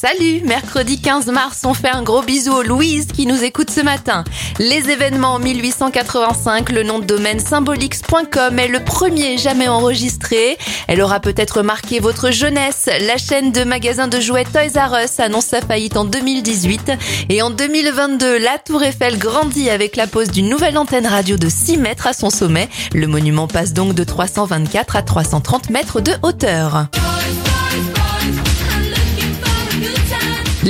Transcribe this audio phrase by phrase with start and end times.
[0.00, 3.80] Salut, mercredi 15 mars, on fait un gros bisou aux Louise qui nous écoute ce
[3.80, 4.22] matin.
[4.60, 10.56] Les événements 1885, le nom de domaine symbolics.com est le premier jamais enregistré.
[10.86, 12.88] Elle aura peut-être marqué votre jeunesse.
[13.08, 16.92] La chaîne de magasins de jouets Toys R Us annonce sa faillite en 2018
[17.28, 21.48] et en 2022, la Tour Eiffel grandit avec la pose d'une nouvelle antenne radio de
[21.48, 22.68] 6 mètres à son sommet.
[22.94, 26.86] Le monument passe donc de 324 à 330 mètres de hauteur.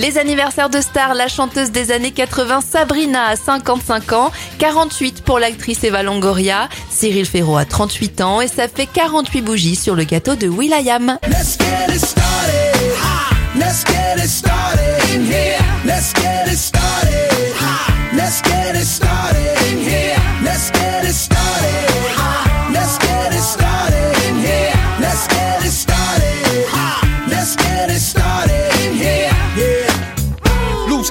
[0.00, 5.40] Les anniversaires de stars, la chanteuse des années 80 Sabrina a 55 ans, 48 pour
[5.40, 10.04] l'actrice Eva Longoria, Cyril Ferro a 38 ans et ça fait 48 bougies sur le
[10.04, 11.18] gâteau de Will.i.am.